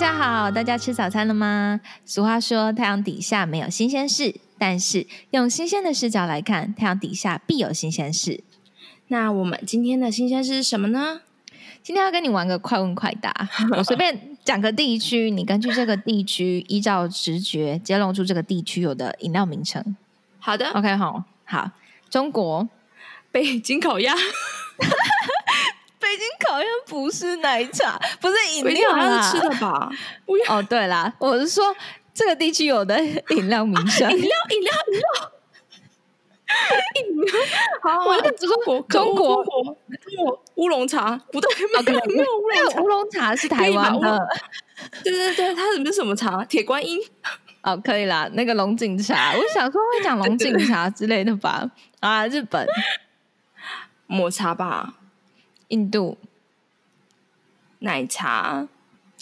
[0.00, 1.78] 家好，大家吃早餐了吗？
[2.06, 8.42] 俗话说，太阳底下没有新鲜事，但是用新鲜的视角来看，太阳底下必有新鲜事。
[9.08, 11.20] 那我们今天的新鲜事是什么呢？
[11.82, 13.46] 今天要跟你玩个快问快答，
[13.76, 19.94] 我随便讲个地区，你根据这个地区，依照直觉接龙出这个地区有的饮料名称。
[20.38, 21.72] 好的，OK，好，好，
[22.08, 22.66] 中国
[23.30, 24.14] 北京烤鸭，
[26.10, 29.88] 北京烤鸭不是奶茶，不是饮料啦，吃的吧？
[30.48, 31.72] 哦，对啦，我是说
[32.12, 34.10] 这个地区有的饮料名称。
[34.10, 35.32] 饮料，饮料，饮料。
[36.96, 37.32] 饮料，
[37.80, 39.76] 好，我就中国，中国中国，中
[40.16, 44.28] 国乌龙茶，不对，哦没有，没有乌龙茶那个乌，龙茶是台湾的
[45.04, 46.44] 对对对，它是不是什么茶？
[46.44, 46.98] 铁观音，
[47.62, 48.28] 哦，可以啦。
[48.32, 51.70] 那个龙井茶，我想说会讲龙井茶之类的吧？
[52.00, 52.66] 啊，日本、
[54.08, 54.94] 抹茶吧，
[55.70, 56.18] 印度、
[57.78, 58.66] 奶茶，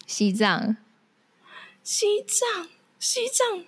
[0.07, 0.75] 西藏、
[1.83, 3.63] 西藏，西藏，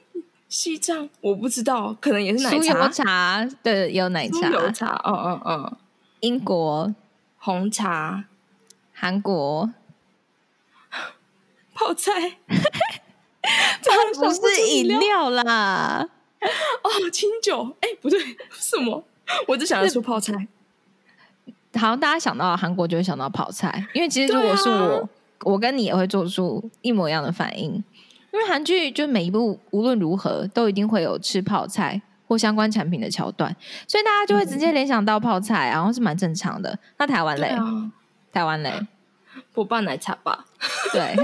[0.49, 4.49] 西藏，我不知道，可能也是奶茶，茶，对，有奶茶。
[4.49, 4.87] 油茶。
[4.87, 5.77] 茶，嗯嗯嗯，
[6.21, 6.93] 英国、
[7.37, 8.25] 红茶，
[8.93, 9.71] 韩国，
[11.75, 12.37] 泡菜，
[13.81, 16.09] 这不是饮料啦。
[16.83, 18.19] 哦，清酒，哎，不对，
[18.51, 19.05] 什么？
[19.49, 20.47] 我只想得出泡菜。
[21.73, 25.09] 好像大家想到韩国就会想到泡菜，因为其实如果是我，啊
[25.43, 27.71] 我跟你也会做出一模一样的反应。
[28.33, 33.53] 因为韩剧就每一部无论如何都一定会有吃泡菜或相关产品的桥段，
[33.87, 36.79] 所以大家就会直接联想到泡菜，然后是蛮正常的。
[36.97, 37.47] 那台湾嘞？
[37.47, 37.91] 啊，
[38.31, 38.87] 台湾嘞？
[39.53, 40.45] 波霸奶茶吧。
[40.93, 41.15] 对，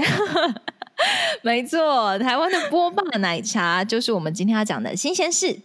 [1.40, 5.60] 没错，台湾的波霸奶茶就是我们今天要讲的新鲜事。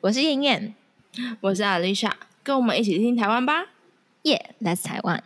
[0.00, 0.74] 我是燕燕，
[1.40, 2.10] 我是 Alicia，
[2.42, 3.66] 跟我们一起听台湾吧。
[4.22, 5.22] 耶、yeah,，That's 台湾。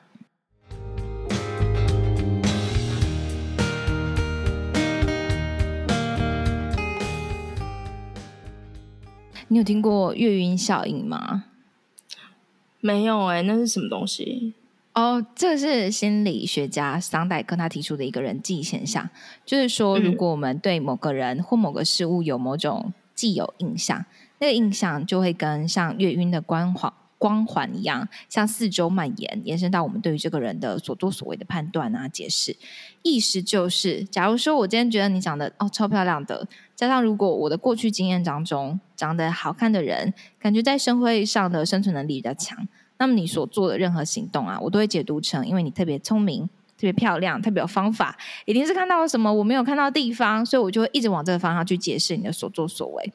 [9.49, 11.44] 你有听过月晕效应吗？
[12.81, 14.54] 没有哎、那是什么东西？
[14.94, 19.10] 哦，这是心理学家桑代克他提出的一个人际现象，
[19.44, 24.04] 就是说，嗯如果我们对某个人或某个事物有某种既有印象，
[24.38, 32.57] 那个印象就会跟像月晕的光环光环一样，向四周蔓延，延伸到我们对于这个人的所作所为的判断啊、解释。
[33.03, 42.67] 意思就是，假如说我今天觉得你长得哦超漂亮的，加上如果我的过去经验当中长得好看的人，感觉在社会上的生存能力比较强。
[42.99, 53.13] 那么你所做的任何行动啊，我都会解读成，因为你特别聪明、特别漂亮、特别有方法，一定是看到了什么我没有看到的地方，所以我就会一直往这个方向去解释你的所作所为。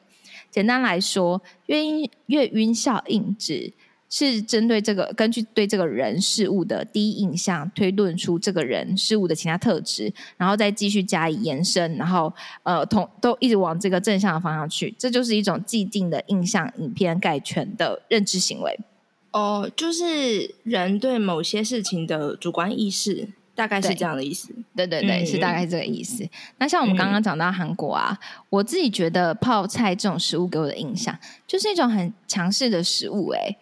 [0.50, 3.72] 简单来说，月晕月晕效应指
[4.10, 12.32] 是针对这个根据对这个人事物的第一印象推论出这个人事物的其他特质，然后再继续加以延伸，然后
[12.64, 18.78] 呃同都一直往这个正向的方向去，这就是一种既定的印象以偏概全的认知行为。
[19.30, 24.52] 哦，就是人对某些事情的主观意识，大概是对这样的意思。
[24.74, 26.28] 对对对，嗯是大概这个意思。
[26.58, 28.18] 那像我们刚刚讲到韩国啊，
[28.48, 31.16] 我自己觉得泡菜这种食物给我的印象，
[31.46, 33.56] 就是一种很强势的食物、欸。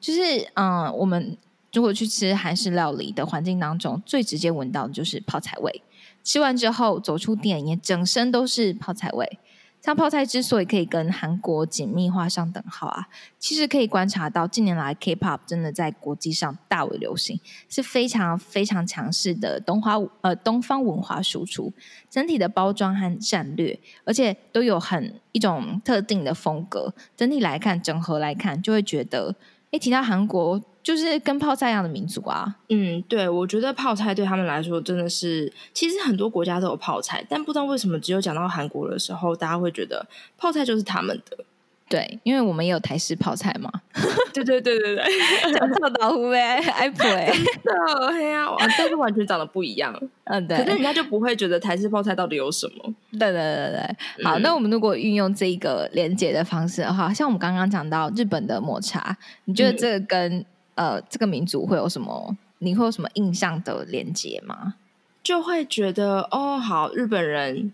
[0.00, 0.20] 就是
[0.54, 1.36] 嗯，我们
[1.72, 5.82] 如果去吃韩式料理的环境当中，最直接闻到的就是泡菜味。
[6.22, 9.38] 吃完之后走出店，也整身都是泡菜味。
[9.82, 13.06] 像泡菜之所以可以跟韩国紧密画上等号啊，
[13.38, 21.72] 其实可以观察到近年来 K-pop 真的在国际上大为流行，是非常非常强势的东华呃东方文化输出，
[22.10, 26.92] 整体的包装和战略，而且都有很一种特定的风格。
[27.16, 29.36] 整体来看，整合来看，就会觉得，
[29.70, 40.06] 哎，提到韩国就是跟泡菜一样的民族啊，嗯，对，我觉得泡菜对他们来说真的是，其实很多国家都有泡菜，但不知道为什么只有讲到韩国的时候，大家会觉得
[40.38, 41.44] 泡菜就是他们的。
[41.88, 43.70] 对，因为我们也有台式泡菜嘛，
[44.34, 47.26] 对对对对对，讲臭豆腐呗，爱不哎，
[47.62, 49.94] 的，嘿呀，哇，但是完全长得不一样。
[50.24, 52.92] 嗯，对，可是人家就不会觉得台式泡菜到底有什么。
[53.12, 53.72] 对对对
[54.16, 60.44] 对，好，嗯那我们如果运用这一个连接的方式的话，像我们刚刚讲到日本的抹茶，你觉得嗯这个跟、
[60.74, 62.36] 呃这个民族会有什么？
[62.58, 64.74] 你会有什么印象的连接吗？
[65.22, 67.72] 就会觉得哦，好，日本人，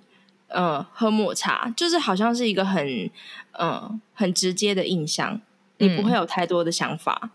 [0.52, 3.10] 呃，喝抹茶就是好像是一个很，
[3.52, 5.40] 呃，很直接的印象，
[5.78, 7.30] 你不嗯会有太多的想法。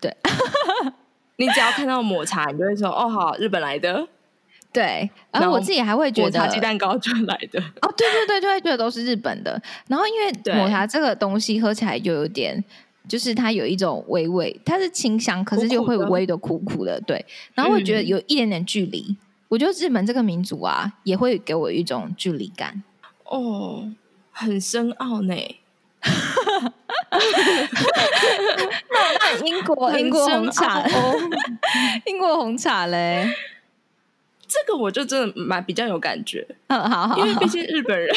[0.00, 0.16] 对，
[1.36, 4.06] 你只要看到抹茶，你就会说哦，好，日本来的，
[4.72, 4.82] 对，
[5.30, 7.60] 然然后后我自己还会觉得抹茶鸡蛋糕就来的。
[7.82, 9.60] 哦，对对对，就会觉得都是日本的。
[9.86, 12.62] 然后因为抹茶这个东西喝起来就有点，
[13.06, 17.24] 就是它有一种微微，它是清香，可是就会微的苦苦的，对。
[17.54, 19.16] 然后会觉得嗯有一点点距离，
[19.52, 22.82] 我觉得日本这个民族啊，也会给我一种距离感。
[23.24, 23.92] 哦，
[24.30, 25.34] 很深奥呢。
[28.88, 30.82] 那那英国英国红茶，
[32.06, 33.30] 英国红茶嘞，
[34.48, 36.48] 这个我就真的蛮比较有感觉。
[36.68, 38.16] 嗯，好好，因为毕竟日本人，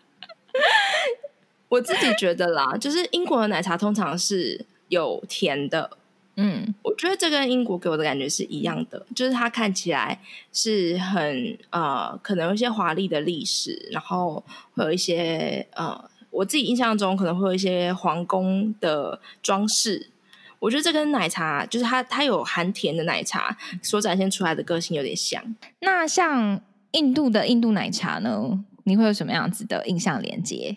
[1.70, 5.96] 我自己觉得啦，就是英国的奶茶通常是有甜的。
[6.36, 10.20] 嗯，我觉得这跟英国给我的感觉是一样的，就是它看起来
[10.52, 14.44] 是很呃，可能有一些华丽的历史，然后
[14.74, 16.08] 会有一些呃。
[16.30, 20.10] 我自己印象中可能会有一些皇宫的装饰，
[20.58, 25.42] 我觉得这跟奶茶就是它它有含甜的奶茶所展现出来的个性有点像。
[25.80, 26.60] 那像
[26.90, 28.62] 印度的印度奶茶呢？
[28.84, 30.76] 你会有什么样子的印象连接？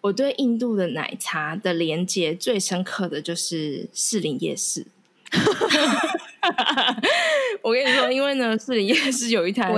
[0.00, 4.86] 我对印度的奶茶的连接最深刻的就是士林夜市。
[7.62, 9.72] 我跟你说，因为呢，士林夜市有一摊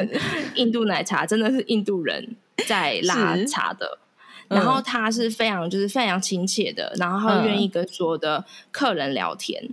[0.54, 2.36] 印度奶茶，真的是印度人
[2.68, 3.98] 在拉茶的。
[4.48, 9.70] 然后他是非常就是非常亲切的，然后他愿意跟所有的客人聊天，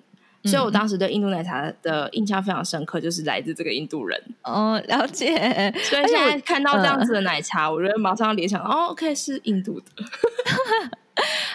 [0.48, 4.20] 所以我当时对印度奶茶的印象非常深刻，就是来自这个印度人。
[4.44, 5.28] 哦，了解。
[5.84, 9.86] 所以现在看到这样子的奶茶，我觉得马上联想，哦，OK，是印度的。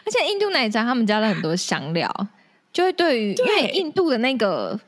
[0.04, 2.10] 而且印度奶茶他们加了很多香料，
[2.72, 4.78] 就会对于因为印度的那个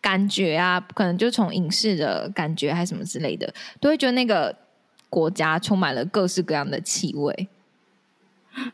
[0.00, 4.54] 感觉啊，可能就从影视的感觉还是什么之类的，都会觉得那个
[5.08, 7.48] 国家充满了各式各样的气味。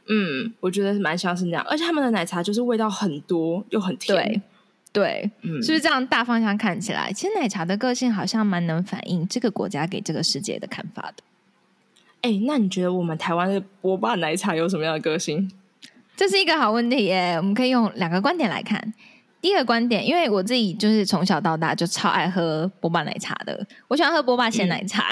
[0.08, 4.42] 嗯，我觉得蛮像是那样，而且他们的奶茶就是味道很多又很甜，对，
[5.42, 6.06] 嗯，是不是这样？
[6.06, 11.22] 大方向看起来，其实奶茶的个性好像蛮能反映这个国家给这个世界的看法的。
[12.22, 15.50] 哎，那你觉得我们台湾的波霸奶茶有什么样的个性？
[16.16, 18.94] 这是一个好问题耶，我们可以用两个观点来看。
[19.40, 25.04] 第一个观点，因为我自己就是从小到大就超爱喝波霸奶茶的，我喜欢喝波霸鲜奶茶。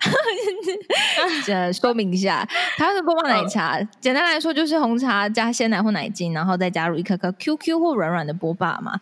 [1.49, 2.43] 呃， 说明一下，
[2.79, 8.99] 台湾的波霸奶茶，简单来说就是红茶加鲜奶或奶精，然后再加入一颗颗 QQ 或软软的波霸嘛。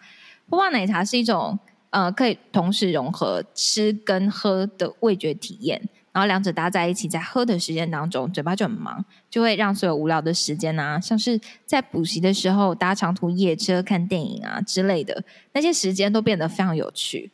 [0.50, 1.58] 波霸奶茶是一种
[1.88, 5.80] 呃，可以同时融合吃跟喝的味觉体验。
[6.12, 17.30] 然后两者搭在一起，在喝的时间当中，嘴巴就很忙，就会让所有无聊的时间啊，像是在补习的时候、搭长途夜车、看电影啊之类的那些时间，都变得非常有趣。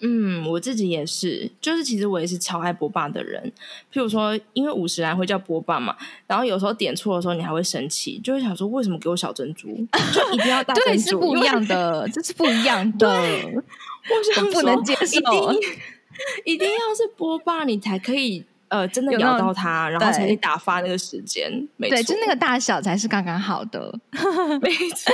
[0.00, 3.52] 嗯，我自己也是，就是其实我也是超爱波霸的人。
[3.92, 9.68] 譬如说，因为五十兰会叫波霸嘛，然后有时候点错的时候，你还会生气，就会想说为什么给我小珍珠，
[10.12, 15.04] 就一定要大珍珠，是不一样的，这是不一样的，我不能接受。
[15.16, 15.60] 一定
[16.44, 21.50] 一定要是波霸，你才可以呃，真的咬到它，然后才可以打发那个时间。
[21.78, 23.92] 对，就那个大小才是刚刚好的，
[24.62, 25.12] 没错。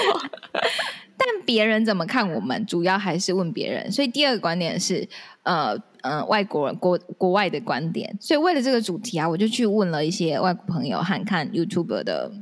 [1.46, 3.90] 但别人怎么看我们，主要还是问别人。
[3.93, 5.08] 所以第二个观点是，
[5.44, 8.16] 呃呃，外国人国国外的观点。
[8.20, 12.32] 所以为了这个主题啊，我就去问了一些外国朋友和看 YouTube 的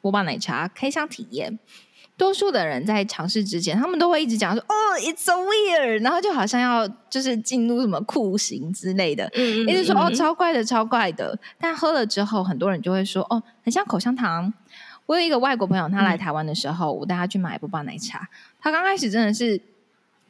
[0.00, 1.58] 波霸奶茶开箱体验。
[2.16, 14.52] 多数的人在尝试之前，他们都会一直讲说：“哦，it's so weird。”然后就好像要就是进入什么酷刑之类的，一直说：“哦，超怪的，超怪的。”但喝了之后，很多人就会说：“哦，很像口香糖。”
[15.10, 18.28] 我有一个外国朋友，他来台湾的时候，我带他去买波霸奶茶。
[18.60, 19.60] 他刚开始真的是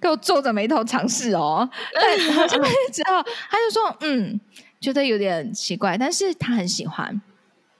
[0.00, 2.48] 给我皱着眉头尝试哦， 但喝了
[2.90, 4.40] 之后，他就说：“嗯，
[4.80, 7.20] 觉得有点奇怪，但是他很喜欢。”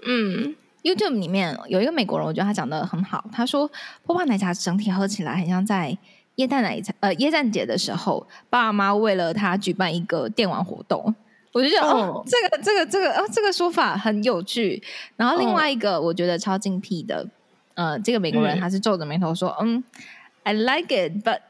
[0.04, 0.54] 嗯。
[0.82, 3.24] YouTube 里面有一个美国人，我觉得他讲的很好。
[3.32, 3.70] 他说，
[4.04, 5.96] 波霸奶茶整体喝起来很像在
[6.34, 11.14] 耶诞奶茶呃耶诞节的时候，爸爸妈妈为了他举办一个电玩活动。
[11.52, 14.82] 我就觉得哦，这个这个这个啊，这个说法很有趣。
[15.16, 17.26] 然后另外一个我觉得超精辟的，
[17.74, 19.82] 呃，这个美国人他是皱着眉头说，嗯
[20.44, 21.40] ，I like it, but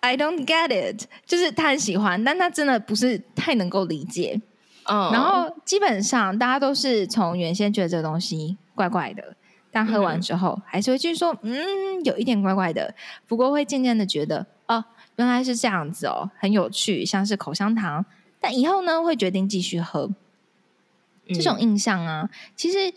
[0.00, 1.04] I don't get it。
[1.24, 4.40] 就是他很喜欢，但他真的不是太能够理解。
[4.86, 8.56] 嗯，然后基本上大家都是从原先觉得这个东西。
[8.74, 9.36] 怪怪的，
[9.70, 12.92] 但喝完之后还是会继续说，嗯，有一点怪怪的。
[13.28, 14.84] 不过会渐渐的觉得，哦，
[15.14, 18.04] 原来是这样子哦，很有趣，像是口香糖。
[18.44, 20.10] 但以后呢，会决定继续喝。
[21.28, 22.92] 这种印象啊，其实，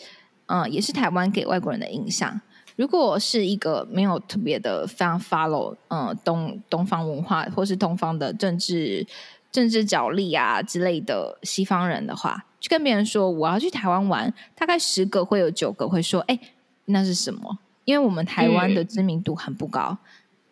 [0.48, 2.42] 嗯，也是台湾给外国人的印象。
[2.76, 9.08] 如果是一个没有特别的非常 follow，嗯，东东方文化或是东方的政治
[9.50, 12.44] 政治角力啊之类的西方人的话。
[12.60, 16.38] 去跟别人说我要去台湾玩，大概十个会有九个会说：“哎，
[16.84, 19.98] 那是什么？”因为我们台湾的知名度很不高。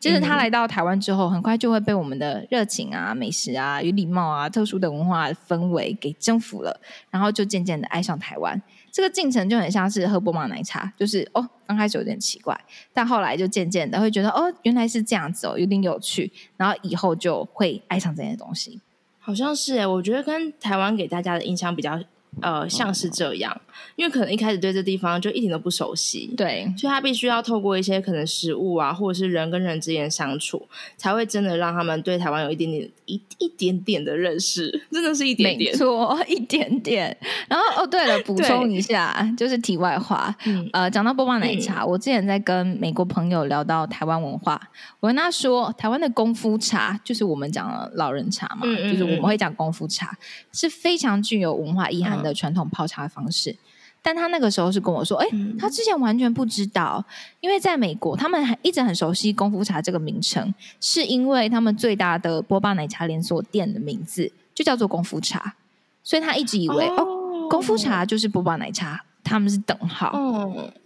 [0.06, 8.62] 接着他来到台湾之后，很快就会被我们的热情啊、美食啊、与礼貌啊、特殊的文化氛围给征服了，然后就渐渐的爱上台湾。
[8.92, 12.56] 这个进程就很像是喝波马奶茶，就是哦，刚开始有点奇怪，
[12.94, 18.80] 但后来就渐渐的会觉得哦，原来是这样子哦，有点有趣，然后以后就会爱上这些东西。
[19.18, 22.00] 好像是哎，我觉得跟台湾给大家的印象比较。
[22.42, 23.62] 呃，像是这样，
[23.96, 37.16] 因为可能一开始对这地方就一点都不熟悉，对，所以他必须要透过一些可能食物啊，或者是人跟人之间相处，才会真的让他们对台湾有一点点一一点点的认识，真的是一点点，没错，一点点。
[37.48, 40.36] 然后哦，对了， 补充一下，就是题外话，
[40.74, 44.60] 呃，讲到波霸奶茶，我之前在跟美国朋友聊到台湾文化，
[45.00, 50.18] 我跟他说，台湾的功夫茶就是我们讲的老人茶嘛，就是我们会讲功夫茶，
[50.52, 52.25] 是非常具有文化意涵。
[52.26, 53.56] 的传统泡茶方式，
[54.02, 55.28] 但他那个时候是跟我说：“哎，
[55.60, 57.04] 他之前完全不知道，
[57.40, 65.56] 因为在美国，他们还一直很熟悉功夫茶这个名称，是因为他们最大的波霸奶茶连锁店的名字就叫做功夫茶，
[66.04, 70.12] 所以他一直以为哦，功夫茶就是波霸奶茶，他们是等号。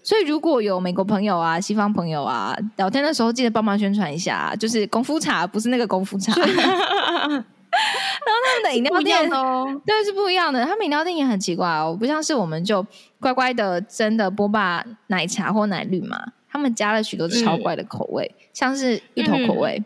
[0.04, 6.34] 所以如果有美国朋友啊、西方朋友啊聊天的时候，记得帮忙宣传一下，就是功夫茶不是那个功夫茶。”
[8.26, 10.66] 然后他们的饮料店哦，对，是不一样的。
[10.66, 12.86] 他们饮料店也很奇怪哦，不像是我们就
[13.20, 19.84] 乖乖的真的波霸奶茶或奶绿嘛，他们加了许多超怪的口味，像是芋头口味。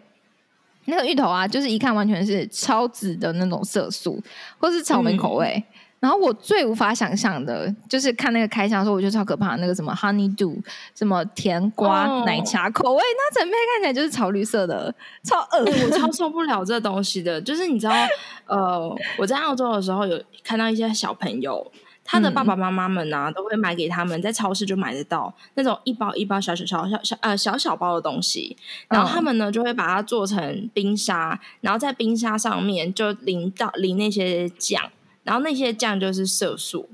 [0.85, 4.21] 那个芋头啊，就是一看完全是超紫的那种色素，
[4.57, 5.63] 或是草莓口味。
[6.03, 9.55] 然后我最无法想象的就是看那个开箱的时候，我觉得超可怕。
[9.55, 10.62] 那个什么 Honey Do，
[10.93, 14.93] 什么甜瓜奶茶口味，那整杯看起来就是草绿色的，
[15.24, 17.41] 超恶我超受不了这东西的。
[17.41, 17.93] 就是你知道，
[18.48, 21.72] 呃，我在澳洲的时候有看到一些小朋友，
[22.03, 28.57] 他的爸爸妈妈们呢，都会买给他们，在超市就买得到那种一包一包小小小小小呃小小包的东西，
[28.89, 34.83] 然后他们呢就会把它做成冰沙，然后在冰沙上面就淋到淋那些酱。
[35.23, 36.89] 然后那些酱就是色素，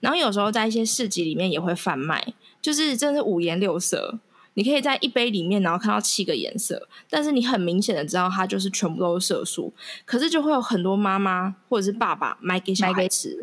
[0.00, 4.18] 然后有时候在一些市集里面也会贩卖，就是真的是五颜六色。
[4.54, 9.72] 你可以在一杯里面，然后看到七个颜色，但是你很明显的知道它就是全部都是色素。
[10.04, 13.38] 可是就会有很多妈妈或者是爸爸买给小孩吃。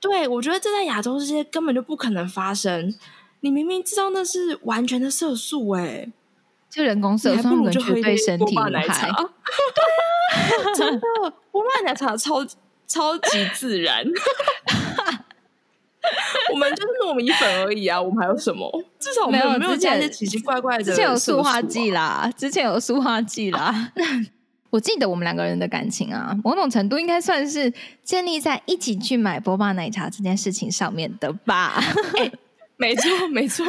[0.00, 2.94] 对，我觉得这在亚洲这些根本就不可能发生。
[3.40, 6.08] 你明明知道那是完全的色素，哎，
[6.70, 9.08] 就人工色素，不如就喝一杯波霸奶茶。
[9.10, 9.22] 对
[10.62, 11.00] 啊，真的，
[11.50, 12.46] 波霸奶茶超。
[12.86, 14.04] 超级自然，
[16.52, 18.00] 我们就是糯米粉而已啊！
[18.00, 18.70] 我们还有什么？
[18.98, 20.84] 至少没有没有加一些奇奇怪怪的。
[20.84, 23.92] 之前有塑化剂啦，之前有塑化剂啦。
[24.70, 27.72] 我记得我们两个人的感情啊，某种程度应该算是
[28.02, 31.80] 建立在一起去买波霸奶茶这件事情上面的吧？
[32.76, 33.64] 没错，没错。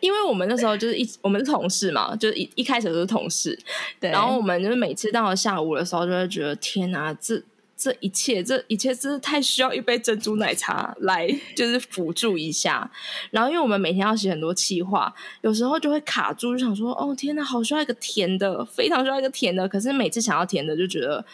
[0.00, 3.58] 因为我们那时候就是一我们是同事嘛，就是一一开始都是同事，
[3.98, 4.10] 对。
[4.10, 7.42] 然后我们就是每次到了下午的时候，就会觉得天哪，这。
[7.82, 12.88] 这一切，这一切真的太需要一杯珍珠奶茶来，就是辅助一下。
[13.32, 21.24] 然后，因为我们每天要写很多气话，有时候就会卡住，就想说：“哦，天哪，好需要一个甜的，非常需要一个甜的。”可是每次想要甜的，就觉得。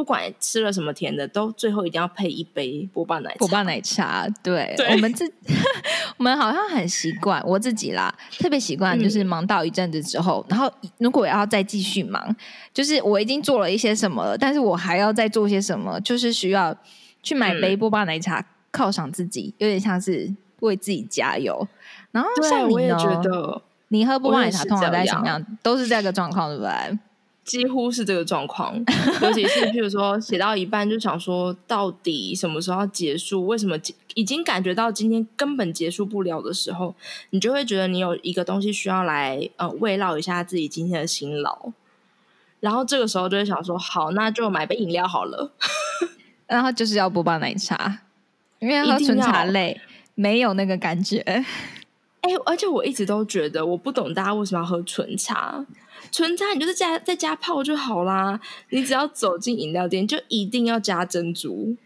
[0.00, 3.36] 不管吃了什么甜的，都最后一定要配一杯波霸奶茶。
[3.38, 5.30] 波霸奶茶，对我们自
[6.16, 12.34] 我们好像很习惯，我自己啦，特别习惯就是忙到一阵子之后，然后如果要再继续忙，
[12.72, 16.74] 就是我已经做了一些什么了，但是我还要再做些什么，就是需要
[17.22, 18.42] 去买杯波霸奶茶
[18.72, 21.68] 犒赏自己，有点像是为自己加油。
[22.10, 22.96] 然后像你呢？
[23.88, 25.44] 你喝波霸奶茶通常在什么样？
[25.62, 26.98] 都是这个状况，对不对？
[27.44, 28.76] 几乎是这个状况，
[29.22, 33.46] 尤其是譬如说写到一半就想说，到底什么时候要结束？
[33.46, 33.76] 为什么
[34.14, 36.94] 已经感觉到今天根本结束不了的时候，
[37.30, 41.72] 你就会觉得你有一个东西需要来呃慰劳一下自己今天的辛劳。
[42.60, 45.50] 然后这个时候就会想说，好，那就买杯饮料好了。
[46.46, 48.02] 然后就是要波霸奶茶，
[48.58, 49.80] 因为喝纯茶类
[50.14, 51.18] 没有那个感觉。
[52.20, 55.64] 哎，而且我一直都觉得，我不懂大家为什么要喝纯茶。
[56.12, 58.40] 纯茶你就是加在家泡就好啦，
[58.70, 61.76] 你只要走进饮料店就一定要加珍珠。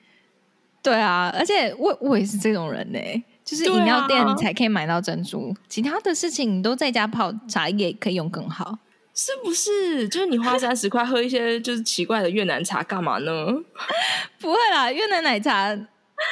[0.82, 2.98] 对啊，而且我我也是这种人呢，
[3.42, 8.78] 就是饮料店才可以买到珍珠，其他的事情你都在家泡茶叶可以用更好，
[9.14, 10.06] 是不是？
[10.08, 13.46] 就是你花三十块喝一些就是奇怪的越南茶干嘛呢？
[14.38, 15.74] 不会啦，越南奶茶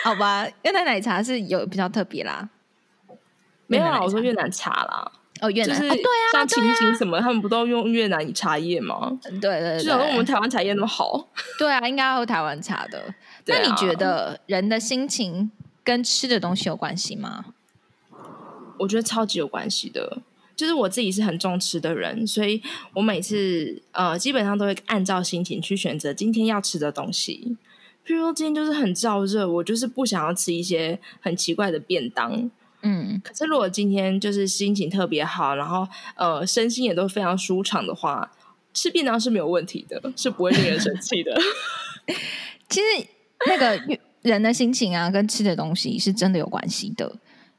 [0.04, 2.50] 好吧，越南奶茶是有比较特别啦，
[3.66, 5.12] 没有啦，我说越南茶啦。
[5.42, 9.18] 哦，越南对啊，像清新什么，他们不都用越南茶叶吗？
[9.40, 11.28] 对对，就像我们台湾茶叶那么好。
[11.58, 13.12] 对啊，应该要喝台湾茶的。
[13.46, 15.50] 那你觉得人的心情
[15.82, 17.46] 跟吃的东西有关系吗？
[18.78, 20.22] 我觉得超级有关系的。
[20.54, 22.62] 就是我自己是很重吃的人，所以
[22.94, 27.56] 我每次呃基本上都会按照心情去选择今天要吃的东西。
[28.06, 32.48] 譬如说今天就是很燥热，我就是不想要吃一些很奇怪的便当。
[32.82, 33.20] 嗯。
[33.24, 35.86] 可是如果今天就是心情特别好然后
[36.16, 38.30] 呃身心也都非常舒畅的话
[38.74, 41.34] 吃便当是没有问题的是不会令人生气的。
[42.68, 43.06] 其实
[43.46, 47.12] 那个人的心情啊跟吃的东西是真的有关系的。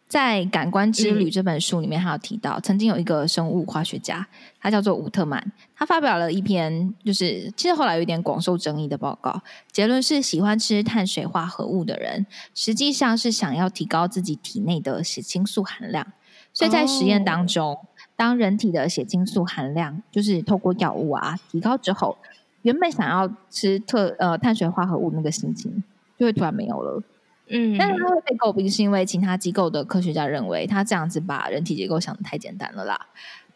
[0.07, 4.27] 在《感官之旅》这本书里面，他有提到，曾经有一个生物化学家，
[4.61, 5.43] 他叫做伍特曼，
[5.75, 9.41] 他发表了一篇，就是其实后来有点广受争议的报告，
[9.71, 16.05] 结论是喜欢吃碳水化合物的人，实际上是想要提高自己体内的血清素含量。
[16.53, 17.79] 所以在实验当中，
[18.15, 22.15] 当人体的血清素含量就是透过药物啊提高之后，
[22.61, 25.83] 原本想要吃特呃碳水化合物那个心情，
[26.19, 27.01] 就会突然没有了。
[27.47, 33.07] 嗯，但是他会被诟病，是因为其他机构的科学家认为他这样子把人体结构想的太简单了啦。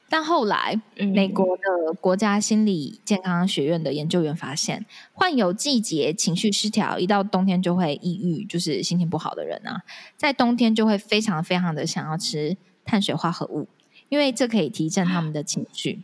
[0.10, 9.82] 但后来，美国的国家心理健康学院的研究员发现，患有季节情绪失调，一到冬天就会抑郁，就是心情不好的人啊，
[10.16, 13.68] 在冬天就会非常非常的想要吃碳水化合物，
[14.08, 16.04] 因为这可以提振他们的情绪。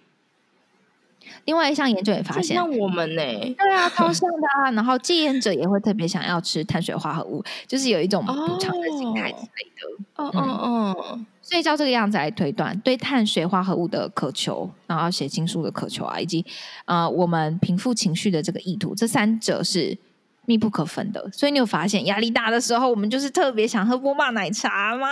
[1.45, 4.71] 另外一项研究也发现，像我们呢，对啊， 超像的啊。
[4.71, 10.03] 然后戒烟者也会特别想要吃碳水化合物，就是有一种补偿的心态之类的。
[10.15, 11.19] 哦哦哦。
[11.41, 16.45] 所以照这个样子来推断，对碳水化合物的渴求，然后血清素的渴求啊，以及
[16.85, 19.97] 呃我们平复情绪的这个意图，这三者是。
[20.45, 25.07] 密不可分的，所以你有发现压力大的时候，我们就是特别想喝波霸奶茶吗？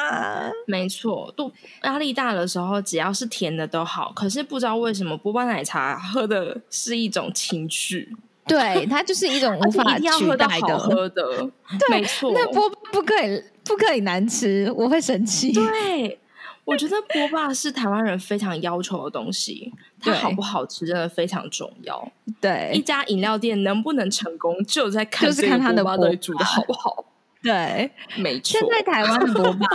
[0.67, 1.51] 没错，都
[1.83, 4.11] 压力大的时候，只要是甜的都好。
[4.15, 8.13] 可是不知道为什么波霸奶茶喝的是一种情绪，
[8.45, 11.49] 对，它就是一种 无法取代的喝的。
[11.89, 15.51] 没错，那波不可以不可以难吃，我会生气。
[15.53, 16.19] 对。
[16.63, 22.11] 我觉得波霸是台湾人非常要求的东西，它好不好吃真的非常重要。
[22.39, 27.05] 对，一家饮料店能不能成功，就在看就是看它的波霸煮的好不好。
[27.43, 28.59] 对，没错。
[28.59, 29.67] 现在台湾的锅巴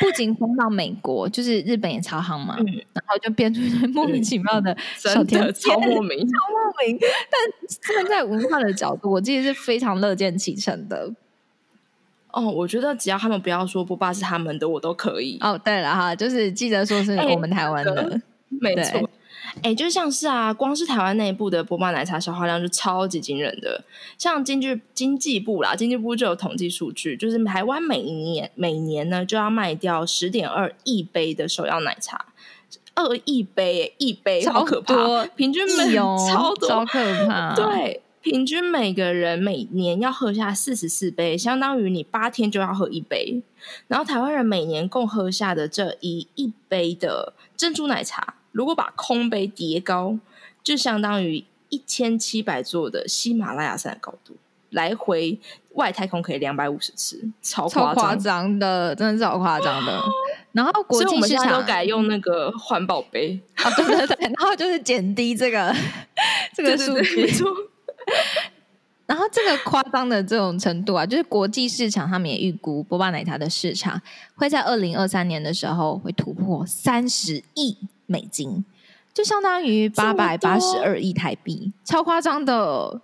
[0.00, 3.60] 不仅封到美国，就是日本也超行嘛，然后就变出
[3.94, 6.98] 莫名其妙的小甜超莫名，超莫名。
[7.00, 11.12] 但站在文化的角度，我其实是非常乐见其成的。
[12.32, 15.38] 哦，我觉得只要他们不要说波霸是他们的，我都可以。
[15.40, 19.08] 哦，对了哈，就是记得说是我们台湾的，没错。
[19.62, 23.84] 哎，就像是啊，光是台湾内部的波霸奶茶消耗量就超级惊人的。
[24.18, 32.26] 像经济经济部啦，经济部就有统计数据，就是台湾每一年每年呢就要卖掉十点二亿杯的首要奶茶，
[32.94, 38.00] 二亿杯，一杯超可怕，平均每超多，超可怕，对。
[38.20, 43.42] 平均每个人每年要喝下四十四杯，相当于你八天就要喝一杯。
[43.86, 50.16] 然后台湾人每年共喝下的这一一杯的珍珠奶茶，如果把空杯叠高，
[50.62, 54.36] 就相当于一千七百座的喜马拉雅山的高度，
[54.70, 55.40] 来回
[55.72, 60.00] 外太空可以两百五十次，超夸张的，真的是好夸张的。
[60.52, 65.74] 然后国际市场都改用那个环保杯啊， 对对对，然后就是减低这个
[66.54, 67.28] 这个数据。
[69.06, 74.00] 然后这个夸张的这种程度啊，就是国际市场他们也预估波霸奶茶的市场
[74.36, 78.64] 会在二零二三年的时候会突破三十亿美金，
[79.12, 83.00] 就相当于八百八十二亿台币，超夸张的，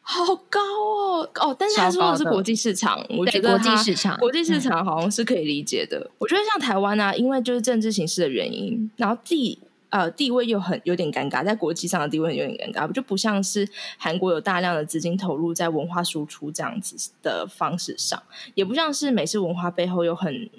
[0.00, 1.56] 好高哦哦！
[1.58, 6.10] 但是他说的是国际市场，我觉得国际市场国际市场好像是可以理解的。
[6.18, 9.58] 我觉得像台湾啊，因为就是政治形势的原因，然后地。
[9.88, 18.20] 呃，地位又很有点尴尬，在国际上的地位有点尴尬，就不像是韩国有大量的资金投入在文化输出这样子的方式上，
[18.56, 20.50] 也不像是美式文化背后有很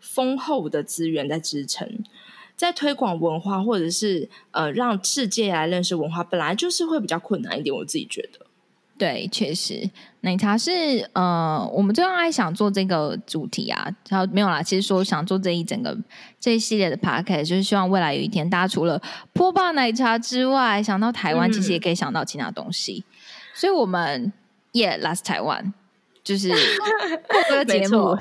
[0.00, 2.04] 丰厚的资源在支撑，
[2.56, 8.46] 在推广文化或者是呃让世界来认识文化，本来就是会比较困难一点，我自己觉得。
[8.98, 9.90] 对，确实，
[10.22, 10.70] 奶茶是
[11.12, 14.62] 呃，我们最爱想做这个主题啊，然后没有啦。
[14.62, 15.94] 其实说想做这一整个
[16.40, 18.98] 这一系列的 p a c k e t 就是希望未来有一天，大家除了
[19.34, 23.04] 波霸奶茶之外，想到台湾，其实也可以想到其他东西。
[23.52, 24.32] 所以，我们
[24.72, 25.74] Yeah Last Taiwan
[26.24, 26.48] 就是
[27.50, 28.16] 这个节目，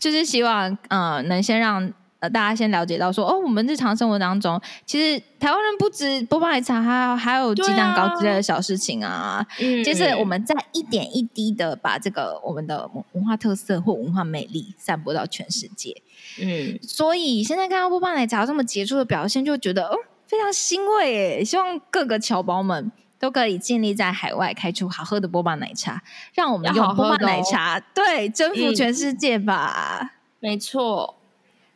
[0.00, 1.92] 就是希望呃，能先让。
[2.28, 9.46] 大家先了解到说哦，我们日常生活当中，其实台湾人不止波霸奶茶，还有还有鸡蛋糕之类的小事情啊。
[9.60, 16.02] 嗯，就是我们在一点一滴的把这个我们的文化特色或文化美丽散播到全世界。
[16.40, 21.44] 嗯，所以现在看到波霸奶茶这么杰出的表现，就觉得哦非常欣慰诶。
[21.44, 26.02] 希望各个侨胞们都可以尽力在海外开出好喝的波霸奶茶，
[26.34, 30.12] 让我们用波霸奶茶对征服全世界吧。
[30.40, 31.16] 没错。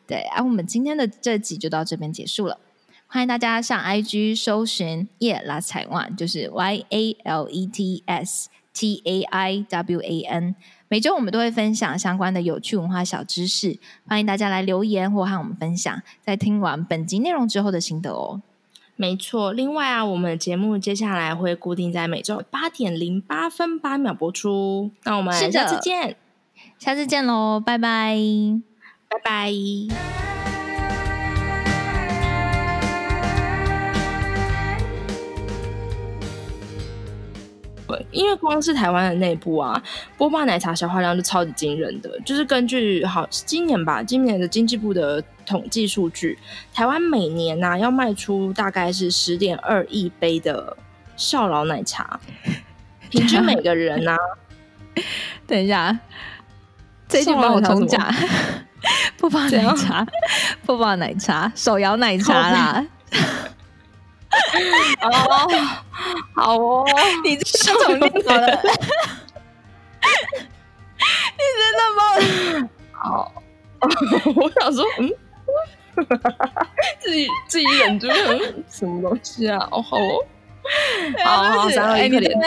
[0.09, 2.59] 对，而我们今天的这集就到这边结束了。
[3.07, 10.01] 欢迎大家上 IG 搜寻 “Yeah Last Taiwan”，就是 Y A L E T S T A I W
[10.01, 10.55] A N。
[10.89, 18.41] 每周我们都会分享相关的有趣文化小知识，欢迎大家来留言或和我们分享，在听完本集内容之后的心得哦。
[18.97, 24.91] 没错，另外啊，我们的节目接下来会固定在每周八点零八分八秒播出。
[25.05, 26.17] 那我们下次见，
[26.79, 28.19] 下次见喽，拜拜，
[29.09, 29.51] 拜拜。
[38.11, 39.83] 因为光是台湾的内部啊，
[40.17, 42.11] 波霸奶茶消化量就超级惊人的。
[42.25, 46.39] 就是根据好今年吧，今年的经济部的统计数据，
[46.75, 50.77] 台湾每年呐要卖出大概是十点二亿杯的
[51.17, 52.19] 少老奶茶，
[53.11, 54.17] 平均每个人呐，
[55.47, 55.99] 等一下，
[57.09, 58.07] 这句帮我重讲，
[59.19, 60.07] 波霸奶茶，
[60.65, 62.87] 不泡奶茶，手摇奶茶啦。
[65.03, 65.11] 哦，
[66.35, 66.85] 好哦，
[67.25, 68.63] 你这重念好了，
[71.35, 72.69] 你真的吗？
[72.93, 73.33] 好，
[74.37, 75.11] 我想说，嗯，
[77.01, 78.07] 自己自己忍住，
[78.71, 79.67] 什么东西啊？
[79.71, 80.25] 哦，好哦，
[81.25, 82.39] 好好，三二一，快点，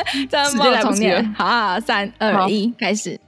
[0.94, 3.20] 念，好，三二一，开始。